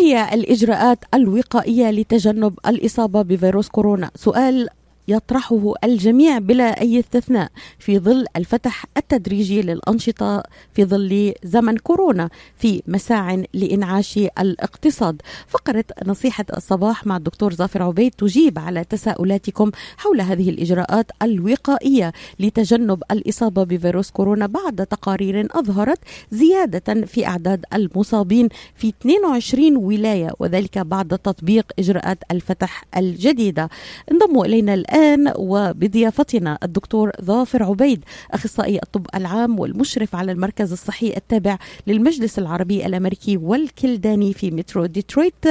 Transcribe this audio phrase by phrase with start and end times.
[0.00, 4.68] هي الإجراءات الوقائية لتجنب الإصابة بفيروس كورونا؟ سؤال
[5.08, 10.42] يطرحه الجميع بلا أي استثناء في ظل الفتح التدريجي للأنشطة
[10.74, 15.22] في ظل زمن كورونا في مساع لإنعاش الاقتصاد.
[15.48, 23.02] فقرة نصيحة الصباح مع الدكتور ظافر عبيد تجيب على تساؤلاتكم حول هذه الإجراءات الوقائية لتجنب
[23.10, 25.98] الإصابة بفيروس كورونا بعد تقارير أظهرت
[26.30, 33.68] زيادة في أعداد المصابين في 22 ولاية وذلك بعد تطبيق إجراءات الفتح الجديدة.
[34.12, 41.58] انضموا إلينا الآن وبضيافتنا الدكتور ظافر عبيد أخصائي الطب العام والمشرف على المركز الصحي التابع
[41.86, 45.46] للمجلس العربي الأمريكي والكلداني في مترو ديترويت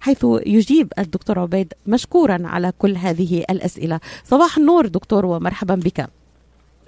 [0.00, 4.00] حيث يجيب الدكتور عبيد مشكورا على كل هذه الأسئلة.
[4.24, 6.08] صباح النور دكتور ومرحبا بك.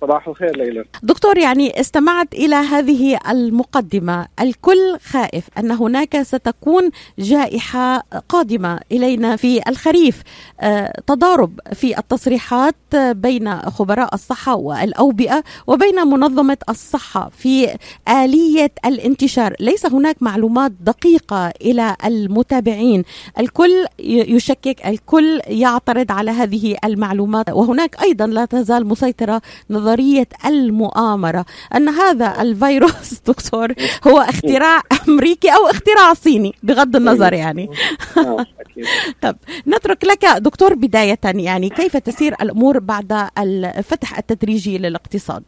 [0.01, 0.85] صباح الخير ليلى.
[1.03, 4.27] دكتور يعني استمعت إلى هذه المقدمة.
[4.41, 10.23] الكل خائف أن هناك ستكون جائحة قادمة إلينا في الخريف.
[10.61, 17.77] آه، تضارب في التصريحات بين خبراء الصحة والأوبئة وبين منظمة الصحة في
[18.09, 19.55] آلية الانتشار.
[19.61, 23.05] ليس هناك معلومات دقيقة إلى المتابعين.
[23.39, 27.51] الكل يشكك الكل يعترض على هذه المعلومات.
[27.51, 29.43] وهناك أيضا لا تزال مسيطرة
[29.87, 31.45] نظرية المؤامرة
[31.77, 33.73] أن هذا الفيروس دكتور
[34.07, 37.71] هو اختراع أمريكي أو اختراع صيني بغض النظر يعني.
[38.19, 38.47] آه،
[39.23, 45.43] طب نترك لك دكتور بداية يعني كيف تسير الأمور بعد الفتح التدريجي للاقتصاد؟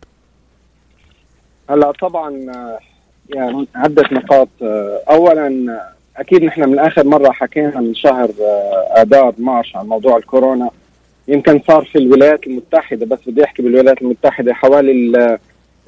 [1.70, 2.30] هلا طبعا
[3.28, 4.48] يعني عدة نقاط
[5.10, 5.80] أولا
[6.16, 8.30] أكيد نحن من آخر مرة حكينا من شهر
[8.96, 10.70] آذار مارش عن موضوع الكورونا.
[11.28, 15.38] يمكن صار في الولايات المتحدة بس بدي أحكي بالولايات المتحدة حوالي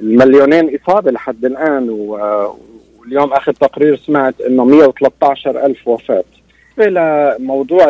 [0.01, 6.25] المليونين إصابة لحد الآن واليوم آخر تقرير سمعت إنه 113 ألف وفاة.
[7.39, 7.87] موضوع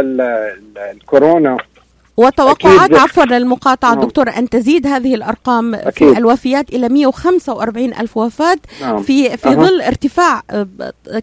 [0.90, 1.56] الكورونا
[2.16, 4.04] وتوقعات عفوا للمقاطعة نعم.
[4.04, 6.12] دكتور أن تزيد هذه الأرقام أكيد.
[6.12, 9.02] في الوفيات إلى 145 ألف وفاة نعم.
[9.02, 9.54] في في أه.
[9.54, 10.42] ظل ارتفاع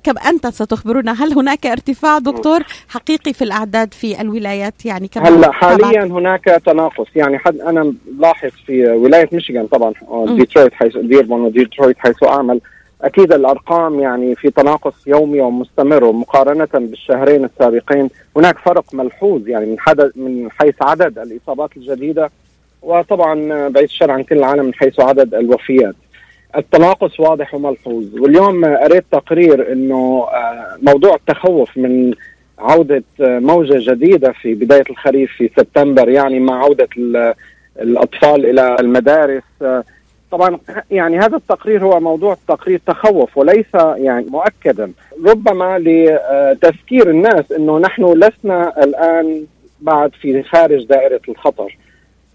[0.03, 5.51] كم أنت ستخبرنا هل هناك ارتفاع دكتور حقيقي في الأعداد في الولايات يعني كما هلأ
[5.51, 9.93] حاليا هناك تناقص يعني حد أنا لاحظ في ولاية ميشيغان طبعا
[10.27, 12.61] ديترويت حيث ديربون وديترويت حيث أعمل
[13.01, 19.79] أكيد الأرقام يعني في تناقص يومي ومستمر ومقارنة بالشهرين السابقين هناك فرق ملحوظ يعني من
[19.79, 22.31] حدث من حيث عدد الإصابات الجديدة
[22.81, 25.95] وطبعا بعيد الشر عن كل العالم من حيث عدد الوفيات.
[26.57, 32.13] التناقص واضح وملحوظ واليوم قريت تقرير إنه آه، موضوع التخوف من
[32.59, 36.87] عودة موجة جديدة في بداية الخريف في سبتمبر يعني مع عودة
[37.81, 39.83] الأطفال إلى المدارس آه،
[40.31, 40.59] طبعا
[40.91, 44.91] يعني هذا التقرير هو موضوع تقرير تخوف وليس يعني مؤكدا.
[45.25, 49.45] ربما لتذكير الناس إنه نحن لسنا الآن
[49.81, 51.77] بعد في خارج دائرة الخطر.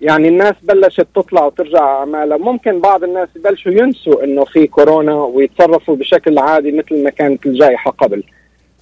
[0.00, 2.38] يعني الناس بلشت تطلع وترجع أعمالها.
[2.38, 7.90] ممكن بعض الناس يبلشوا ينسوا إنه في كورونا ويتصرفوا بشكل عادي مثل ما كانت الجائحة
[7.90, 8.22] قبل.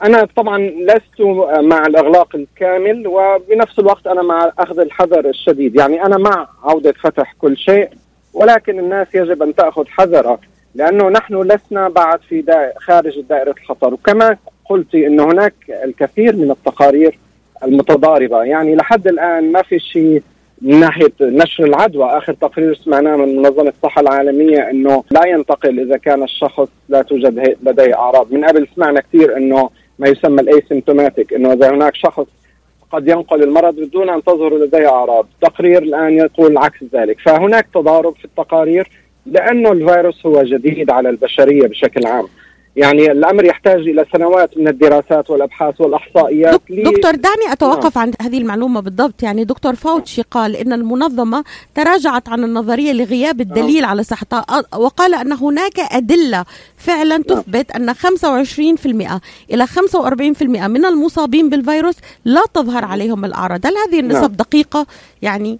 [0.02, 1.20] أنا طبعا لست
[1.60, 5.76] مع الأغلاق الكامل وبنفس الوقت أنا مع أخذ الحذر الشديد.
[5.76, 7.88] يعني أنا مع عودة فتح كل شيء.
[8.34, 10.38] ولكن الناس يجب أن تأخذ حذرها
[10.74, 15.54] لأنه نحن لسنا بعد في دا خارج دائرة الخطر وكما قلت انه هناك
[15.84, 17.18] الكثير من التقارير
[17.64, 18.44] المتضاربة.
[18.44, 20.22] يعني لحد الآن ما في شيء
[20.62, 22.04] من ناحية نشر العدوى.
[22.04, 27.56] آخر تقرير سمعناه من منظمة الصحة العالمية إنه لا ينتقل إذا كان الشخص لا توجد
[27.62, 28.32] لديه أعراض.
[28.32, 32.26] من قبل سمعنا كثير إنه ما يسمى الايسيمتوماتيك إنه إذا هناك شخص
[32.90, 38.14] قد ينقل المرض بدون أن تظهر لديه أعراض، تقرير الآن يقول عكس ذلك، فهناك تضارب
[38.16, 38.90] في التقارير
[39.26, 42.26] لأنه الفيروس هو جديد على البشرية بشكل عام.
[42.76, 48.12] يعني الأمر يحتاج إلى سنوات من الدراسات والأبحاث والأحصائيات دكتور دعني أتوقف نعم.
[48.20, 51.44] عن هذه المعلومة بالضبط يعني دكتور فاوتشي قال إن المنظمة
[51.74, 53.48] تراجعت عن النظرية لغياب نعم.
[53.48, 54.44] الدليل على صحتها
[54.76, 56.44] وقال أن هناك أدلة
[56.76, 57.22] فعلا نعم.
[57.22, 59.20] تثبت أن 25%
[59.52, 64.86] إلى 45% من المصابين بالفيروس لا تظهر عليهم الأعراض هل هذه النسب دقيقة
[65.22, 65.58] يعني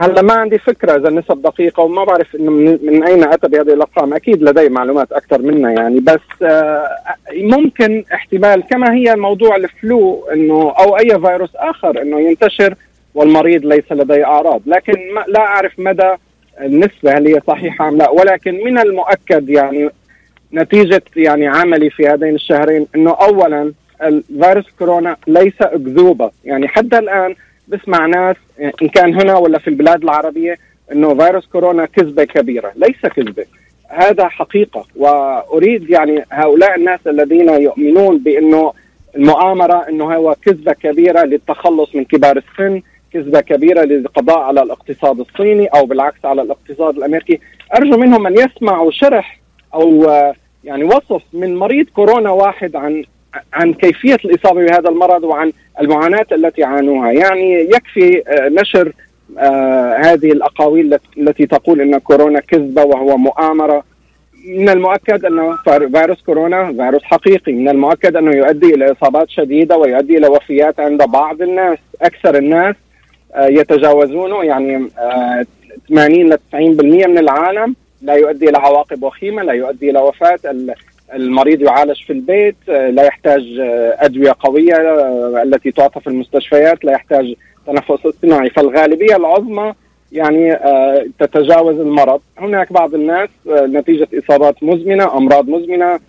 [0.00, 3.72] هلا ما عندي فكرة إذا النسب دقيقة وما بعرف إنه من, من أين أتى بهذه
[3.72, 4.14] الأرقام.
[4.14, 6.00] أكيد لدي معلومات أكثر منا يعني.
[6.00, 6.88] بس آه
[7.32, 12.74] ممكن احتمال كما هي موضوع الفلو إنه أو أي فيروس آخر إنه ينتشر
[13.14, 14.62] والمريض ليس لديه أعراض.
[14.66, 16.14] لكن ما لا أعرف مدى
[16.60, 18.10] النسبة هل هي صحيحة أم لا.
[18.10, 19.90] ولكن من المؤكد يعني
[20.52, 23.72] نتيجة يعني عملي في هذين الشهرين إنه اولا
[24.02, 26.30] الفيروس كورونا ليس أكذوبة.
[26.44, 27.34] يعني حتى الآن
[27.68, 28.36] بسمع ناس
[28.82, 30.58] إن كان هنا ولا في البلاد العربية
[30.92, 33.44] إنه فيروس كورونا كذبة كبيرة، ليس كذبة.
[33.88, 34.84] هذا حقيقة.
[34.96, 38.72] وأريد يعني هؤلاء الناس الذين يؤمنون بإنه
[39.16, 42.82] المؤامرة إنه هو كذبة كبيرة للتخلص من كبار السن
[43.12, 47.40] كذبة كبيرة للقضاء على الاقتصاد الصيني أو بالعكس على الاقتصاد الأمريكي.
[47.76, 49.40] أرجو منهم أن يسمعوا شرح
[49.74, 50.10] أو
[50.64, 53.04] يعني وصف من مريض كورونا واحد عن
[53.52, 57.12] عن كيفية الإصابة بهذا المرض وعن المعاناة التي عانوها.
[57.12, 58.22] يعني يكفي
[58.60, 58.92] نشر
[59.38, 63.84] آه هذه الأقاويل التي تقول إن كورونا كذبة وهو مؤامرة.
[64.48, 65.56] من المؤكد انه
[65.94, 67.52] فيروس كورونا فيروس حقيقي.
[67.52, 72.74] من المؤكد أنه يؤدي إلى إصابات شديدة ويؤدي إلى وفيات عند بعض الناس أكثر الناس
[73.34, 75.46] آه يتجاوزونه يعني آه
[75.88, 76.54] 80 ل 90%
[77.06, 77.76] من العالم.
[78.02, 80.38] لا يؤدي إلى عواقب وخيمة لا يؤدي إلى وفاة
[81.14, 83.42] المريض يعالج في البيت لا يحتاج
[83.98, 84.76] أدوية قوية
[85.42, 87.34] التي تعطى في المستشفيات لا يحتاج
[87.66, 88.50] تنفس اصطناعي.
[88.50, 89.74] فالغالبية العظمى
[90.12, 92.20] يعني آه، تتجاوز المرض.
[92.38, 96.00] هناك بعض الناس آه، نتيجة إصابات مزمنة أمراض مزمنة آه،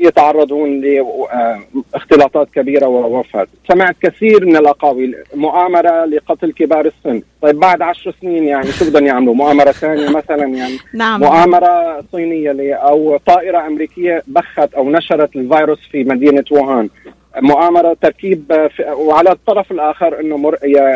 [0.00, 3.46] يتعرضون لاختلاطات كبيرة ووفاة.
[3.68, 7.22] سمعت كثير من الأقاويل مؤامرة لقتل كبار السن.
[7.42, 11.20] طيب بعد عشر سنين يعني شو بدهم يعملوا؟ مؤامرة ثانية مثلا يعني؟ نعم.
[11.20, 16.88] مؤامرة صينية أو طائرة أمريكية بخت أو نشرت الفيروس في مدينة ووهان.
[17.36, 20.36] مؤامرة تركيب وعلى الطرف الآخر إنه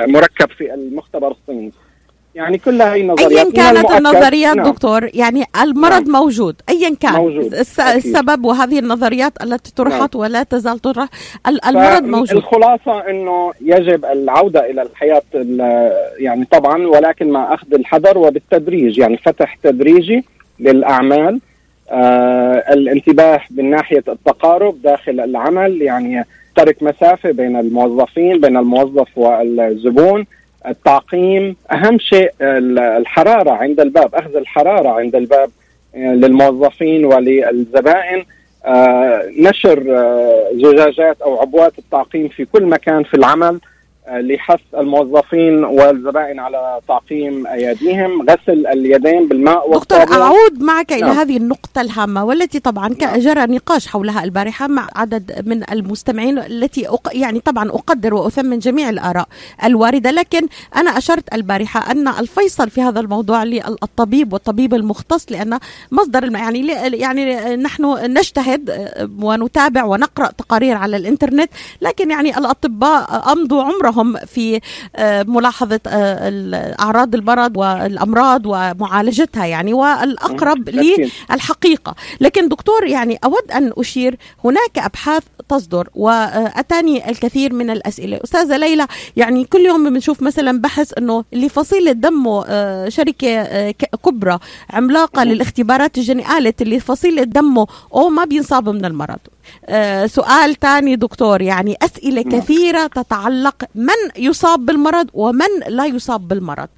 [0.06, 1.72] مركب في المختبر الصيني.
[2.34, 4.66] يعني كل هاي النظريات ايا كانت النظريات نعم.
[4.66, 6.22] دكتور يعني المرض نعم.
[6.22, 7.54] موجود ايا كان موجود.
[7.54, 7.80] الس...
[7.80, 10.22] السبب وهذه النظريات التي طرحت نعم.
[10.22, 11.08] ولا تزال تطرح
[11.66, 15.22] المرض موجود الخلاصه إنه يجب العودة إلى الحياة
[16.18, 20.24] يعني طبعا ولكن مع أخذ الحذر وبالتدريج يعني فتح تدريجي
[20.60, 21.40] للأعمال
[21.90, 26.24] آه الانتباه من ناحية التقارب داخل العمل يعني
[26.56, 30.26] ترك مسافة بين الموظفين بين الموظف والزبون
[30.68, 35.50] التعقيم أهم شيء الحرارة عند الباب أخذ الحرارة عند الباب
[35.94, 38.24] آه، للموظفين وللزبائن.
[38.66, 43.60] آه نشر آه زجاجات أو عبوات التعقيم في كل مكان في العمل.
[44.08, 51.16] لحث الموظفين والزبائن على تعقيم أياديهم غسل اليدين بالماء دكتور اعود معك إلى نعم.
[51.16, 53.18] هذه النقطة الهامة والتي طبعا نعم.
[53.18, 57.08] جرى نقاش حولها البارحة مع عدد من المستمعين التي أق...
[57.12, 59.28] يعني طبعا أقدر وأثمن جميع الآراء
[59.64, 60.46] الواردة لكن
[60.76, 65.58] أنا أشرت البارحة أن الفيصل في هذا الموضوع للطبيب والطبيب المختص لأن
[65.92, 67.84] مصدر يعني يعني نحن
[68.18, 68.70] نجتهد
[69.22, 71.50] ونتابع ونقرأ تقارير على الإنترنت
[71.82, 74.60] لكن يعني الأطباء أمضوا عمرهم دورهم في
[74.96, 83.72] آه، ملاحظة آه، أعراض المرض والأمراض ومعالجتها يعني والأقرب للحقيقة لكن دكتور يعني أود أن
[83.78, 88.20] أشير هناك أبحاث تصدر وأتاني الكثير من الأسئلة.
[88.24, 88.86] أستاذة ليلى
[89.16, 93.70] يعني كل يوم بنشوف مثلا بحث إنه اللي فصيله دمه آه، شركة
[94.04, 94.38] كبرى
[94.70, 99.18] عملاقة للاختبارات الجينيه قالت اللي فصيله دمه أو ما بينصاب من المرض.
[99.66, 102.40] آه سؤال ثاني دكتور يعني أسئلة نعم.
[102.40, 106.68] كثيرة تتعلق من يصاب بالمرض ومن لا يصاب بالمرض.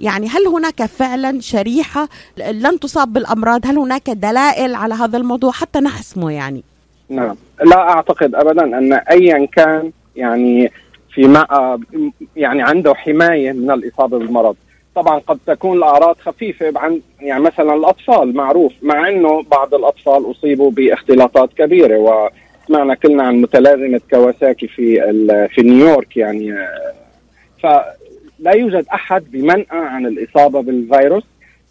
[0.00, 2.08] يعني هل هناك فعلا شريحة
[2.38, 6.62] لن تصاب بالأمراض؟ هل هناك دلائل على هذا الموضوع؟ حتى نحسمه يعني.
[7.08, 7.36] نعم.
[7.64, 10.72] لا أعتقد أبدا أن أيا كان يعني
[11.14, 11.46] في ما
[12.36, 14.56] يعني عنده حماية من الإصابة بالمرض.
[14.96, 20.70] طبعا قد تكون الأعراض خفيفة عن يعني مثلا الأطفال معروف مع إنه بعض الأطفال أصيبوا
[20.70, 25.00] باختلاطات كبيرة وسمعنا كلنا عن متلازمة كواساكي في
[25.54, 26.54] في نيويورك يعني.
[27.62, 31.24] فلا يوجد أحد بمنأى عن الإصابة بالفيروس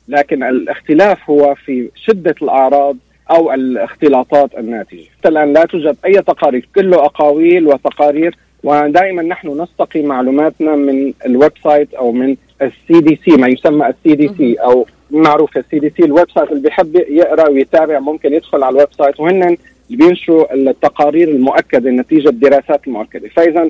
[0.08, 2.98] لكن الاختلاف هو في شدة الأعراض
[3.30, 5.04] أو الاختلاطات الناتجة.
[5.20, 11.52] حتى الآن لا توجد أي تقارير كله أقاويل وتقارير ودائما نحن نستقي معلوماتنا من ال
[11.64, 15.94] website أو من ال CDC ما يسمى ال CDC أو معروف ال CDC.
[15.98, 19.58] ال website اللي بيحب يقرأ ويتابع ممكن يدخل على ال website وهن اللي
[19.90, 23.70] بينشروا التقارير المؤكده نتيجه الدراسات المؤكده فإذا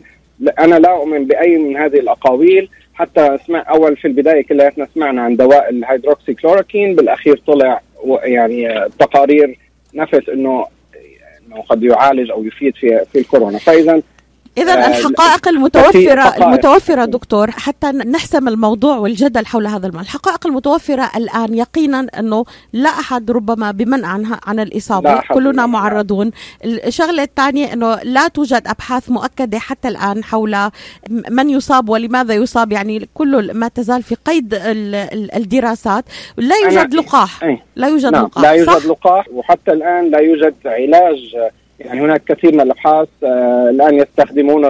[0.59, 5.35] أنا لا أؤمن بأي من هذه الأقاويل حتى أسمع أول في البداية كلياتنا سمعنا عن
[5.35, 7.81] دواء الهيدروكسي كلوروكين بالأخير طلع
[8.23, 9.57] يعني تقارير
[9.93, 10.65] نفس إنه
[11.47, 13.57] إنه قد يعالج أو يفيد في في الكورونا.
[13.57, 14.01] فإذا
[14.57, 20.01] إذا آه، الحقائق المتوفرة المتوفرة دكتور حتى نحسم الموضوع والجدل حول هذا المال.
[20.01, 25.21] الحقائق المتوفرة الآن يقينا أنه لا أحد ربما بمنع عنها عن الإصابة.
[25.33, 26.31] كلنا معرضون.
[26.65, 30.57] الشغلة الثانية أنه لا توجد أبحاث مؤكدة حتى الآن حول
[31.09, 32.71] من يصاب ولماذا يصاب.
[32.71, 34.53] يعني كل ما تزال في قيد
[35.35, 36.05] الدراسات.
[36.37, 37.55] لا يوجد لقاح.
[37.75, 38.25] لا يوجد نعم.
[38.25, 39.25] لقاح لا يوجد لقاح.
[39.33, 41.35] وحتى الآن لا يوجد علاج
[41.79, 44.65] يعني هناك كثير من الأبحاث آه، الآن يستخدمون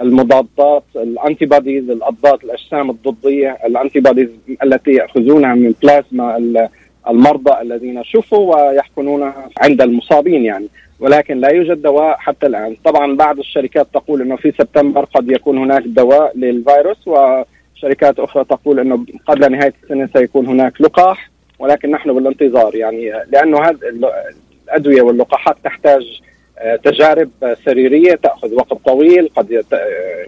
[0.00, 4.28] المضادات ال antibodies الأضداد الأجسام الضدية ال antibodies
[4.62, 6.36] التي يأخذونها من بلازما
[7.08, 10.68] المرضى الذين شفوا ويحقنون عند المصابين يعني.
[11.00, 12.76] ولكن لا يوجد دواء حتى الآن.
[12.84, 18.80] طبعا بعض الشركات تقول إنه في سبتمبر قد يكون هناك دواء للفيروس وشركات أخرى تقول
[18.80, 23.12] إنه قبل نهاية السنة سيكون هناك لقاح ولكن نحن بالانتظار يعني.
[23.32, 23.76] لأنه هذه
[24.72, 26.20] الأدوية واللقاحات تحتاج
[26.58, 27.30] آه، تجارب
[27.64, 29.64] سريرية تأخذ وقت طويل قد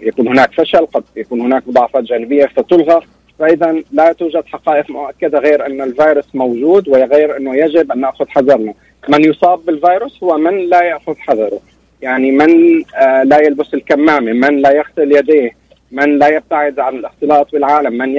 [0.01, 3.01] يكون هناك فشل قد يكون هناك مضاعفات جانبية فتلغى
[3.39, 8.73] فإذا لا توجد حقائق مؤكدة غير أن الفيروس موجود وغير أنه يجب أن نأخذ حذرنا.
[9.09, 11.59] من يصاب بالفيروس هو من لا يأخذ حذره.
[12.01, 15.55] يعني من آه، لا يلبس الكمامة من لا يغسل يديه
[15.91, 18.15] من لا يبتعد عن الاختلاط بالعالم من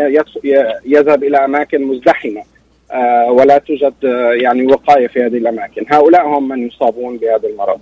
[0.84, 2.40] يذهب إلى أماكن مزدحمة.
[2.40, 2.55] آه،
[3.28, 3.94] ولا توجد
[4.42, 5.84] يعني وقاية في هذه الأماكن.
[5.88, 7.80] هؤلاء هم من يصابون بهذا المرض.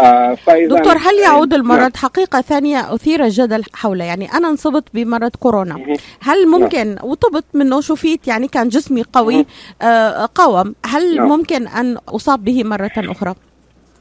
[0.00, 1.90] آه دكتور هل يعود المرض؟ نعم.
[1.96, 4.04] حقيقة ثانية أثير الجدل حوله.
[4.04, 5.74] يعني أنا انصبت بمرض كورونا.
[6.20, 6.60] هل نعم.
[6.60, 6.96] ممكن.
[7.02, 9.46] وطبت منه شفيت يعني كان جسمي قوي
[9.82, 11.28] آه قاوم هل نعم.
[11.28, 13.34] ممكن أن أصاب به مرة أخرى؟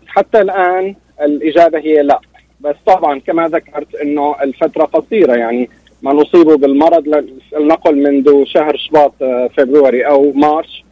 [0.07, 2.19] حتى الآن الإجابة هي لا.
[2.59, 5.33] بس طبعا كما ذكرت أنه الفترة قصيرة.
[5.33, 5.69] يعني
[6.01, 7.07] ما نصيبه بالمرض.
[7.53, 10.83] لنقل منذ شهر شباط آه، فبراير أو مارس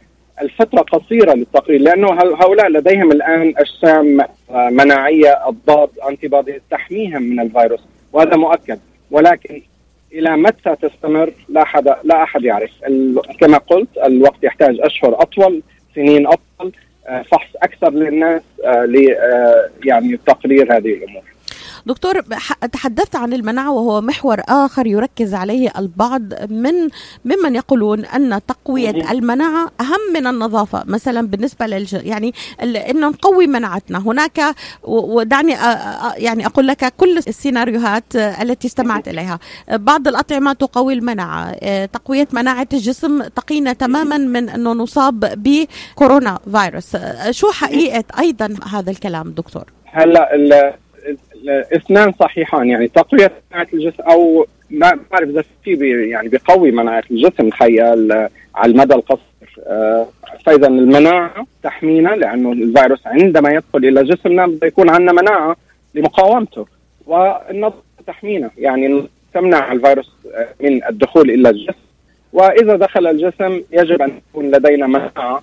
[0.42, 7.80] الفترة قصيرة للتقرير لأنه هؤلاء لديهم الآن أجسام آه، مناعية الضاد أنتي تحميهم من الفيروس
[8.12, 8.78] وهذا مؤكد.
[9.10, 9.62] ولكن
[10.12, 12.70] إلى متى تستمر؟ لا حدا لا أحد يعرف.
[13.40, 15.62] كما قلت الوقت يحتاج أشهر أطول
[15.94, 16.72] سنين أطول
[17.06, 18.42] آه، فحص أكثر للناس
[19.84, 21.22] يعني تقرير هذه الأمور.
[21.86, 22.20] دكتور
[22.72, 26.88] تحدثت عن المناعة وهو محور آخر يركز عليه البعض من
[27.24, 33.98] ممن يقولون أن تقوية المناعة أهم من النظافة مثلا بالنسبة للج يعني أن نقوي مناعتنا.
[33.98, 35.52] هناك ودعني
[36.16, 39.38] يعني أقول لك كل السيناريوهات التي استمعت إليها.
[39.70, 41.54] بعض الأطعمة تقوي المناعة
[41.86, 46.96] تقوية مناعة الجسم تقينا تماما من أنه نصاب بكورونا فيروس.
[47.30, 50.34] شو حقيقة أيضا هذا الكلام دكتور؟ هلأ
[51.44, 57.46] الاثنان صحيحان يعني تقوية مناعة الجسم أو ما بعرف إذا في يعني بقوي مناعة الجسم
[57.46, 57.90] الحقيقة
[58.54, 59.30] على المدى القصير.
[59.66, 60.06] آه،
[60.46, 65.56] فاذا المناعة تحمينا لأنه الفيروس عندما يدخل إلى جسمنا بده يكون عندنا مناعة
[65.94, 66.66] لمقاومته
[67.06, 69.04] والنظافه تحمينا يعني
[69.34, 71.78] تمنع الفيروس آه، من الدخول إلى الجسم.
[72.32, 75.42] وإذا دخل الجسم يجب أن يكون لدينا مناعة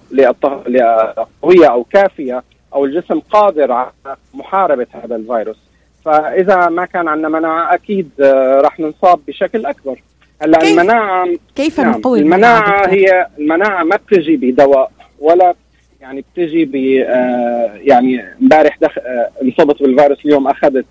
[1.41, 3.91] قويه أو كافية أو الجسم قادر على
[4.33, 5.66] محاربة هذا الفيروس.
[6.07, 9.99] فإذا ما كان عندنا مناعة أكيد آه، راح نصاب بشكل أكبر.
[10.41, 15.53] هلأ كيف المناعه كيف نعم نقوي المناعة هي المناعة ما بتجي بدواء ولا
[16.01, 18.97] يعني بتجي ب آه، يعني امبارح دخ...
[18.97, 20.85] آه، انصبت بالفيروس اليوم أخذت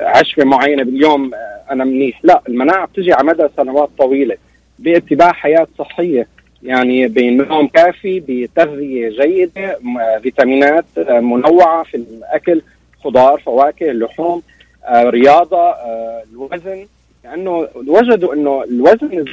[0.00, 1.30] عشبه معينة باليوم
[1.70, 2.20] أنا منيح.
[2.22, 4.36] لا المناعة بتجي على مدى سنوات طويلة
[4.78, 6.26] باتباع حياة صحية.
[6.62, 9.78] يعني بنوم كافي بتغذية جيدة
[10.22, 12.62] فيتامينات منوعة في الأكل.
[13.04, 14.42] خضار فواكه لحوم
[14.84, 16.86] آه رياضة آه الوزن.
[17.24, 19.24] لأنه وجدوا إنه الوزن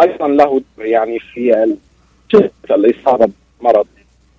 [0.00, 1.74] أيضا له يعني في
[2.70, 3.28] الاصابه
[3.60, 3.86] بمرض.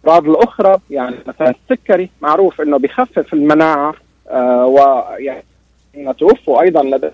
[0.03, 3.93] الامراض الأخرى يعني مثلا السكري معروف إنه بخفف المناعة
[4.29, 5.43] آه ويعني
[6.19, 7.09] توفوا أيضا لدى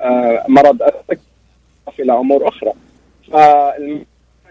[0.00, 1.20] آه مرض السكري
[2.00, 2.72] إلى أمور أخرى.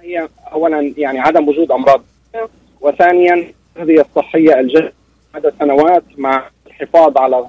[0.01, 2.01] هي اولا يعني عدم وجود أمراض.
[2.81, 3.33] وثانيا
[3.77, 4.93] التغذيه الصحية الجيده
[5.35, 7.45] مدى سنوات مع الحفاظ على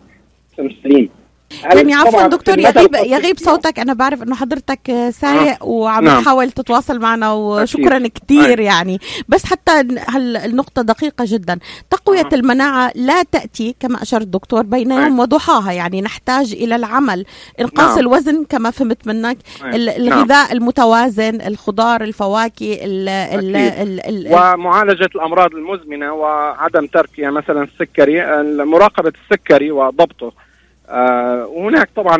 [0.52, 1.11] جسم سليم
[1.65, 5.67] يعني عفوا دكتور يغيب يغيب صوتك أنا بعرف إنه حضرتك سايق آه.
[5.67, 6.23] وعم نعم.
[6.23, 8.12] تحاول تتواصل معنا وشكرا أكيد.
[8.12, 9.81] كثير يعني بس حتى
[10.45, 11.59] النقطة دقيقة جدا
[11.91, 12.35] تقوية آه.
[12.35, 17.25] المناعة لا تأتي كما اشار الدكتور بين يوم وضحاها يعني نحتاج إلى العمل
[17.61, 17.99] إنقاص نعم.
[17.99, 20.53] الوزن كما فهمت منك الغذاء نعم.
[20.53, 28.43] المتوازن الخضار الفواكه ال ال ال ال ومعالجة الأمراض المزمنة وعدم ترك يعني مثلا السكري
[28.65, 30.33] مراقبه السكري وضبطه
[31.49, 32.16] وهناك طبعا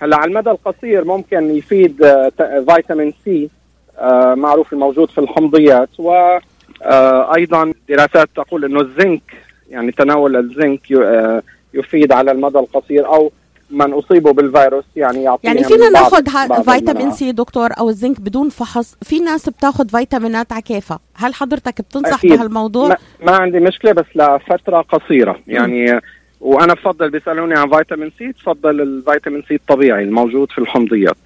[0.00, 2.32] هلا على المدى القصير ممكن يفيد آه
[2.68, 3.50] فيتامين سي
[3.98, 9.22] آه معروف الموجود في الحمضيات وأيضا آه، دراسات تقول إنه الزنك
[9.70, 11.42] يعني تناول الزنك آه،
[11.74, 13.32] يفيد على المدى القصير أو
[13.70, 16.24] من أصيبوا بالفيروس يعني يعطيهم يعني فينا ناخذ
[16.64, 20.98] فيتامين سي دكتور أو الزنك بدون فحص؟ في ناس بتاخذ فيتامينات على كيفها.
[21.14, 22.32] هل حضرتك بتنصح أكيد.
[22.32, 25.40] بهالموضوع؟ ما, ما عندي مشكلة بس لفترة قصيرة.
[25.46, 26.00] يعني م.
[26.44, 31.16] وأنا بفضل بيسألوني عن فيتامين سي تفضل الفيتامين سي الطبيعي الموجود في الحمضيات.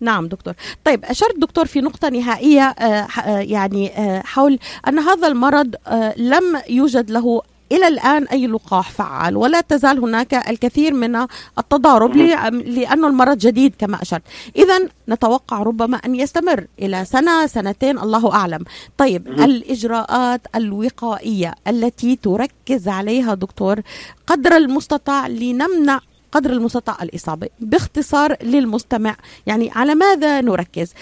[0.00, 0.54] نعم دكتور.
[0.84, 5.74] طيب أشرت دكتور في نقطة نهائية آه، آه، يعني آه، حول أن هذا المرض
[6.16, 11.26] لم يوجد له إلى الآن أي لقاح فعال ولا تزال هناك الكثير من
[11.58, 14.22] التضارب لأنه المرض جديد كما أشرت.
[14.56, 18.64] اذا نتوقع ربما أن يستمر إلى سنة سنتين الله أعلم.
[18.98, 23.80] طيب الإجراءات الوقائية التي تركز عليها دكتور
[24.26, 26.00] قدر المستطاع لنمنع
[26.32, 29.16] قدر المستطاع الإصابة باختصار للمستمع.
[29.46, 30.94] يعني على ماذا نركز؟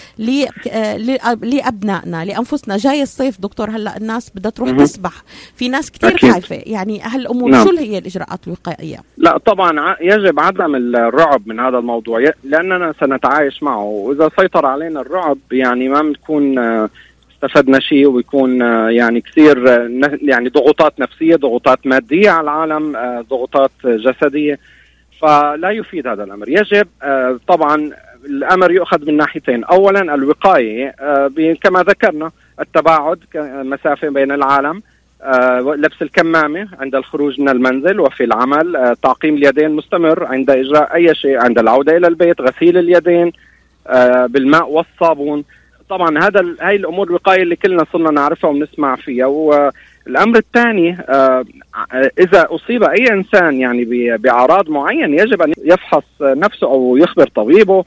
[0.71, 0.97] آه،
[1.35, 2.77] لأبنائنا لأنفسنا.
[2.77, 5.23] جاي الصيف دكتور هلأ الناس بدها تروح تسبح.
[5.55, 6.61] في ناس كثير خايفة.
[6.65, 7.65] يعني هالأمور نعم.
[7.65, 12.31] شو هي الإجراءات الوقائية؟ لا طبعا يجب عدم الرعب من هذا الموضوع.
[12.43, 13.83] لأننا سنتعايش معه.
[13.83, 16.89] وإذا سيطر علينا الرعب يعني ما بنكون آه،
[17.33, 19.67] استفدنا شيء ويكون آه، يعني كثير
[20.21, 22.97] يعني ضغوطات نفسية ضغوطات مادية على العالم
[23.29, 24.59] ضغوطات جسدية.
[25.21, 26.49] فلا يفيد هذا الأمر.
[26.49, 27.91] يجب آه، طبعا
[28.25, 29.63] الأمر يؤخذ من ناحيتين.
[29.63, 33.19] اولا الوقاية آه، كما ذكرنا التباعد
[33.63, 34.81] مسافه بين العالم
[35.21, 41.15] آه، لبس الكمامة عند الخروج من المنزل وفي العمل تعقيم اليدين مستمر عند إجراء أي
[41.15, 43.31] شيء عند العودة إلى البيت غسيل اليدين
[44.27, 45.43] بالماء والصابون.
[45.89, 49.71] طبعا هذا هاي الأمور الوقاية اللي كلنا صرنا نعرفها ونسمع فيها
[50.07, 51.45] الأمر الثاني آه،
[52.19, 53.85] إذا أصيب أي إنسان يعني
[54.17, 57.83] بأعراض معينة يجب أن يفحص نفسه أو يخبر طبيبه.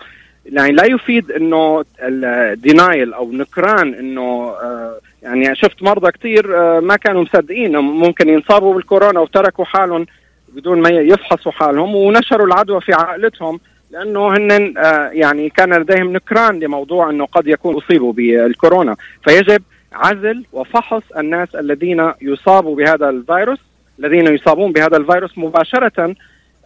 [0.47, 6.97] يعني لا يفيد إنه الدينايل أو نكران إنه آه، يعني شفت مرضى كثير آه، ما
[6.97, 7.77] كانوا مصدقين.
[7.77, 10.07] ممكن ينصابوا بالكورونا وتركوا حالهم
[10.55, 14.75] بدون ما يفحصوا حالهم ونشروا العدوى في عائلتهم لأنه هن
[15.13, 18.97] يعني كان لديهم نكران لموضوع إنه قد يكون أصيبوا بالكورونا.
[19.25, 19.63] فيجب
[19.95, 23.59] عزل وفحص الناس الذين يصابوا بهذا الفيروس
[23.99, 26.15] الذين يصابون بهذا الفيروس مباشرة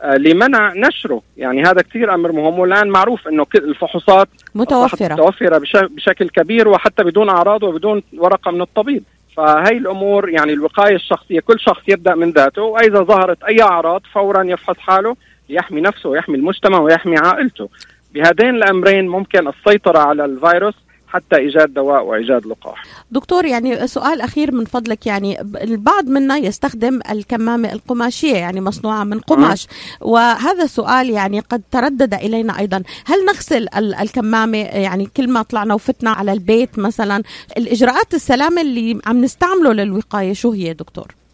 [0.01, 1.23] آه، لمنع نشره.
[1.37, 5.15] يعني هذا كثير أمر مهم والآن معروف أنه الفحوصات متوفرة.
[5.15, 9.05] متوفرة بشكل كبير وحتى بدون أعراض وبدون ورقة من الطبيب.
[9.37, 14.43] فهي الأمور يعني الوقاية الشخصية كل شخص يبدأ من ذاته وإذا ظهرت أي أعراض فورا
[14.43, 15.17] يفحص حاله
[15.49, 17.69] ليحمي نفسه ويحمي المجتمع ويحمي عائلته.
[18.15, 20.75] بهذين الأمرين ممكن السيطرة على الفيروس
[21.17, 22.85] حتى إيجاد دواء وإيجاد لقاح.
[23.11, 29.21] دكتور يعني سؤال أخير من فضلك يعني البعض منا يستخدم الكمامه القماشية يعني مصنوعة من
[29.21, 30.07] قماش أه.
[30.07, 36.11] وهذا السؤال يعني قد تردد إلينا أيضا، هل نغسل الكمامه يعني كل ما طلعنا وفتنا
[36.11, 37.23] على البيت مثلا
[37.57, 41.26] الإجراءات السلامة اللي عم نستعمله للوقاية شو هي دكتور؟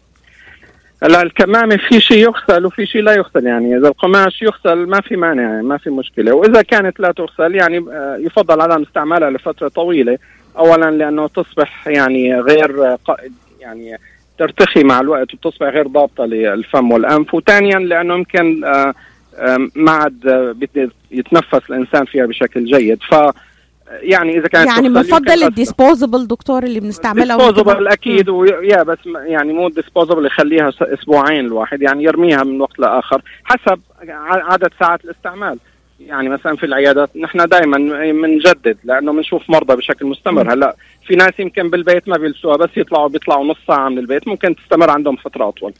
[1.03, 5.15] هلا الكمامة في شيء يغسل وفي شيء لا يغسل يعني إذا القماش يغسل ما في
[5.15, 6.35] مانع يعني ما في مشكلة.
[6.35, 10.17] وإذا كانت لا تغسل يعني آه، يفضل عدم استعمالها لفترة طويلة.
[10.57, 12.97] أولا لأنه تصبح يعني غير
[13.59, 13.97] يعني
[14.39, 17.33] ترتخي مع الوقت وتصبح غير ضابطة للفم والأنف.
[17.33, 18.93] وثانيا لأنه يمكن آه،
[19.75, 20.55] ما عاد
[21.11, 22.99] يتنفس الإنسان فيها بشكل جيد.
[23.03, 23.15] ف
[24.01, 29.53] يعني إذا كانت يعني بفضل ال disposable دكتور اللي بنستعملها disposable أكيد ويا بس يعني
[29.53, 33.79] مو disposable يخليها أسبوعين الواحد يعني يرميها من وقت لآخر حسب
[34.27, 35.59] عدد ساعات الاستعمال.
[35.99, 37.77] يعني مثلا في العيادات نحن دائما
[38.11, 40.53] بنجدد لأنه بنشوف مرضى بشكل مستمر.
[40.53, 40.75] هلأ
[41.07, 44.89] في ناس يمكن بالبيت ما بيلبسوها بس يطلعوا بيطلعوا نص ساعة من البيت ممكن تستمر
[44.89, 45.73] عندهم فترة أطول.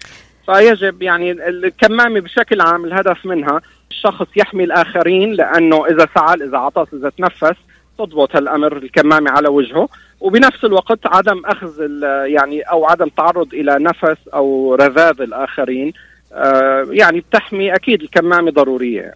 [0.45, 6.93] فيجب يعني الكمامة بشكل عام الهدف منها الشخص يحمي الآخرين لأنه إذا سعل إذا عطس
[6.93, 7.57] إذا تنفس
[7.97, 9.89] تضبط هالامر الكمامة على وجهه.
[10.21, 11.81] وبنفس الوقت عدم أخذ
[12.25, 15.93] يعني أو عدم تعرض إلى نفس أو رذاذ الآخرين.
[16.33, 19.13] آه، يعني بتحمي أكيد الكمامة ضرورية.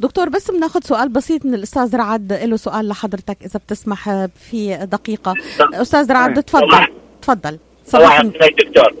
[0.00, 5.34] دكتور بس بناخذ سؤال بسيط من الأستاذ رعد له سؤال لحضرتك إذا بتسمح في دقيقة.
[5.74, 6.86] أستاذ رعد تفضل.
[7.22, 7.58] تفضل.
[7.84, 8.22] صباح.
[8.22, 8.92] دكتور.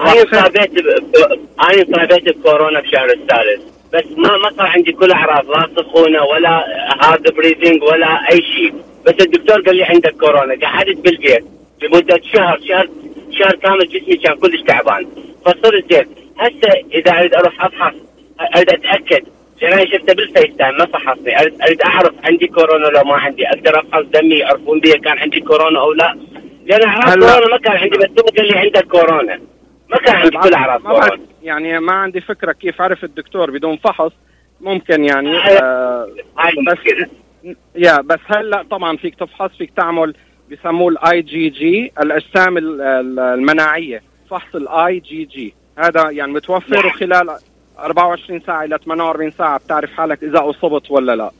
[0.00, 0.70] أنا صابيت
[1.60, 3.75] أنا صابيت بكورونا بشهر الثالث.
[3.92, 6.64] بس ما ما صار عندي كل أعراض لا سخونة ولا
[7.02, 8.74] hard breathing ولا أي شيء.
[9.06, 11.44] بس الدكتور قال لي عندك كورونا قعدت بالبيت
[11.82, 12.88] لمدة شهر شهر
[13.30, 15.06] شهر كامل جسمي كان كلش تعبان.
[15.44, 16.06] فصرت زين.
[16.38, 17.94] هسه إذا أريد أروح أفحص
[18.56, 19.24] أريد أتأكد.
[19.62, 21.40] لأن أنا شفته بال FaceTime ما فحصني.
[21.40, 23.48] أريد أريد أعرف عندي كورونا ولا ما عندي.
[23.48, 26.18] أقدر أفحص دمي يعرفون بي كان عندي كورونا أو لا.
[26.66, 29.40] لأن أعراض كورونا ما كان عندي بس هو قال لي عندك كورونا.
[29.90, 34.12] ما كان عندي كل اعراض يعني ما عندي فكرة كيف عرف الدكتور بدون فحص.
[34.60, 36.08] ممكن يعني آه
[36.66, 36.78] بس
[37.76, 40.14] yeah بس هلا طبعا فيك تفحص فيك تعمل
[40.50, 44.02] بسموه الاي جي جي الأجسام المناعية.
[44.30, 47.38] فحص الاي جي جي هذا يعني متوفر وخلال
[47.78, 49.58] 24 ساعة إلى 48 ساعة.
[49.58, 51.30] بتعرف حالك إذا أصبت ولا لا.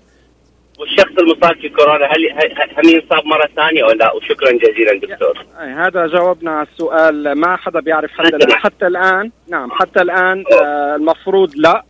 [0.79, 5.45] والشخص المصاب في كورونا هل هل ينصاب مرة ثانية ولا لا؟ وشكرا جزيلا دكتور.
[5.59, 7.33] هذا جاوبنا على السؤال.
[7.33, 8.53] ما حدا بيعرف حتى الآن.
[8.53, 11.85] حتى الآن نعم حتى الآن آه المفروض لا.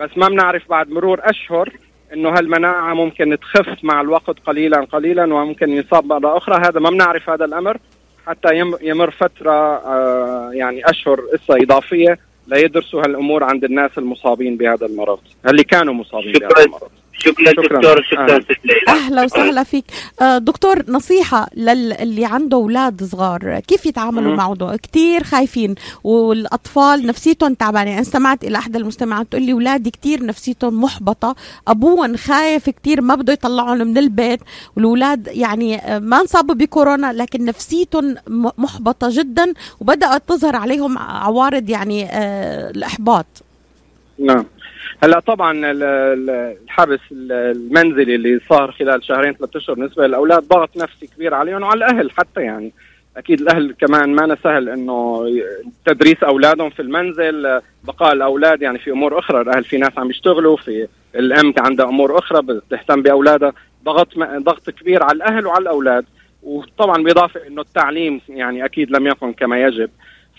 [0.00, 1.72] بس ما بنعرف بعد مرور أشهر
[2.14, 6.56] إنه هالمناعة ممكن تخف مع الوقت قليلا قليلا وممكن يصاب مرة أخرى.
[6.66, 7.76] هذا ما بنعرف هذا الأمر.
[8.26, 15.20] حتى يمر فترة آه، يعني أشهر إسا إضافية ليدرسوا هالأمور عند الناس المصابين بهذا المرض
[15.48, 16.90] اللي كانوا مصابين بهذا المرض.
[17.18, 18.40] شكرا, دكتور شكرا آه.
[18.88, 19.84] أهلا وسهلا فيك.
[20.20, 27.90] آه دكتور نصيحة للي عنده أولاد صغار كيف يتعاملوا معه؟ كثير خايفين والأطفال نفسيتهم تعبانة.
[27.90, 31.36] يعني استمعت إلى احدى المستمعات تقول لي أولادي كثير نفسيتهم محبطة.
[31.68, 34.40] ابوهم خايف كثير ما بده يطلعهم من البيت.
[34.76, 38.14] والأولاد يعني آه، ما انصابوا بكورونا لكن نفسيتهم
[38.58, 43.26] محبطة جدا وبدأت تظهر عليهم عوارض يعني آه الإحباط.
[44.18, 44.44] نعم.
[45.02, 51.34] هلا طبعا الحبس المنزلي اللي صار خلال شهرين ثلاث أشهر بالنسبة للأولاد ضغط نفسي كبير
[51.34, 52.72] عليهم وعلى الأهل حتى يعني.
[53.16, 55.24] أكيد الأهل كمان ما سهل إنه
[55.86, 59.40] تدريس أولادهم في المنزل بقاء الأولاد يعني في أمور أخرى.
[59.40, 63.52] الأهل في ناس عم يشتغلوا في الأم عندها أمور أخرى بتهتم بأولادها.
[63.84, 66.04] ضغط ضغط كبير على الأهل وعلى الأولاد.
[66.42, 69.90] وطبعا بالاضافه إنه التعليم يعني أكيد لم يكن كما يجب.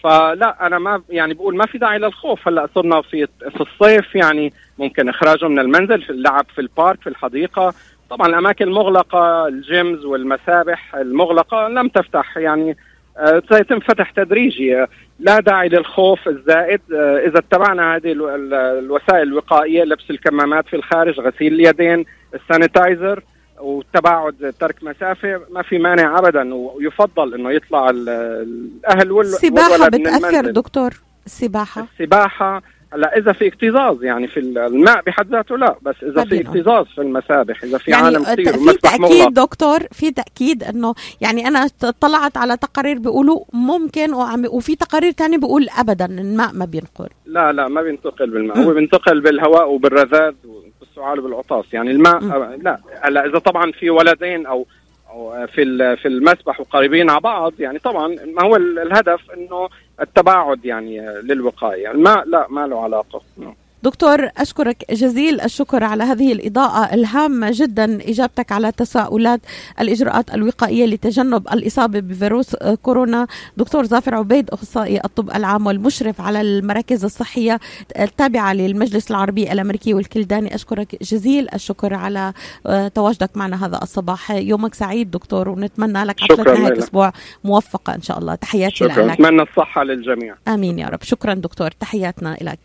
[0.04, 2.48] فلا أنا ما يعني بقول ما في داعي للخوف.
[2.48, 7.02] هلأ صرنا في في الصيف يعني ممكن اخراجهم من المنزل في اللعب في ال park
[7.02, 7.74] في الحديقة.
[8.10, 12.78] طبعا الأماكن المغلقة ال gyms والمسابح المغلقة لم تفتح يعني
[13.18, 13.80] آه، سيتم
[14.16, 14.86] تدريجي.
[15.20, 16.82] لا داعي للخوف الزائد.
[16.94, 18.12] آه، إذا اتبعنا هذه
[18.80, 23.24] الوسائل الوقائية لبس الكمامات في الخارج غسيل اليدين ال sanitizer
[23.60, 30.94] والتباعد ترك مسافة ما في مانع ابدا ويفضل إنه يطلع الأهل وال السباحة بتأثر دكتور؟
[31.26, 32.62] السباحة؟ السباحة
[32.94, 37.02] هلا إذا في اكتظاظ يعني في الماء بحد ذاته لا بس إذا في اكتظاظ في
[37.02, 39.30] المسابح إذا في يعني عالم كثير في تأكيد مغلق.
[39.30, 41.68] دكتور في تأكيد إنه يعني أنا
[42.02, 44.14] طلعت على تقارير بيقولوا ممكن
[44.50, 47.10] وفي تقارير ثانية بيقول ابدا الماء ما بينقل.
[47.26, 50.34] لا لا ما بينتقل بالماء هو بينتقل بالهواء وبالرذاذ
[51.00, 52.20] بالسعال بالعطاس يعني الماء
[52.62, 54.66] لا هلا إذا طبعا في ولدين أو
[55.10, 59.70] أو في في المسبح وقريبين على بعض يعني طبعا ما هو الهدف إنه
[60.02, 61.92] التباعد يعني للوقاية.
[61.92, 63.22] الماء لا ما له علاقة.
[63.84, 69.42] دكتور أشكرك جزيل الشكر على هذه الإضاءة الهامة جدا إجابتك على تساؤلات
[69.80, 73.28] الإجراءات الوقائية لتجنب الإصابة بفيروس كورونا.
[73.58, 77.60] دكتور ظافر عبيد أخصائي الطب العام والمشرف على المراكز الصحية
[78.00, 80.56] التابعة للمجلس العربي الأمريكي والكلداني.
[80.56, 82.34] أشكرك جزيل الشكر على
[82.68, 84.32] آه، تواجدك معنا هذا الصباح.
[84.32, 87.14] يومك سعيد دكتور ونتمنى لك عطلة نهاية أسبوع
[87.44, 88.36] موفقة إن شاء الله.
[88.36, 89.06] تحياتي شكرا.
[89.06, 89.12] لك.
[89.14, 90.36] أتمنى الصحة للجميع.
[90.48, 91.04] آمين يا رب.
[91.04, 91.72] شكرا دكتور.
[91.72, 92.58] تحياتنا لك